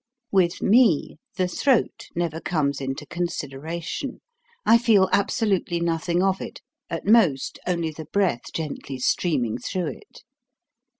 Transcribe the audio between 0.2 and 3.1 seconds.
With me the throat never comes into